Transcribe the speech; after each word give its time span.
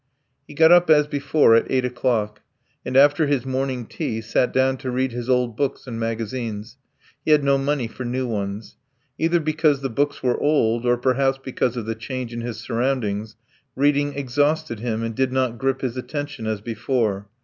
He 0.47 0.55
got 0.55 0.71
up 0.71 0.89
as 0.89 1.05
before 1.05 1.53
at 1.53 1.69
eight 1.69 1.85
o'clock, 1.85 2.41
and 2.83 2.97
after 2.97 3.27
his 3.27 3.45
morning 3.45 3.85
tea 3.85 4.19
sat 4.19 4.51
down 4.51 4.77
to 4.77 4.89
read 4.89 5.11
his 5.11 5.29
old 5.29 5.55
books 5.55 5.85
and 5.85 5.99
magazines: 5.99 6.77
he 7.23 7.29
had 7.29 7.43
no 7.43 7.59
money 7.59 7.87
for 7.87 8.03
new 8.03 8.27
ones. 8.27 8.77
Either 9.19 9.39
because 9.39 9.81
the 9.81 9.91
books 9.91 10.23
were 10.23 10.41
old, 10.41 10.87
or 10.87 10.97
perhaps 10.97 11.37
because 11.37 11.77
of 11.77 11.85
the 11.85 11.93
change 11.93 12.33
in 12.33 12.41
his 12.41 12.59
surroundings, 12.59 13.35
reading 13.75 14.15
exhausted 14.15 14.79
him, 14.79 15.03
and 15.03 15.13
did 15.13 15.31
not 15.31 15.59
grip 15.59 15.81
his 15.81 15.95
attention 15.95 16.47
as 16.47 16.61
before. 16.61 17.27